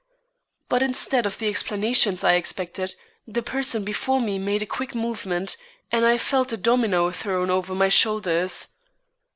[0.67, 2.95] But instead of the explanations I expected,
[3.27, 5.57] the person before me made a quick movement,
[5.91, 8.69] and I felt a domino thrown over my shoulders.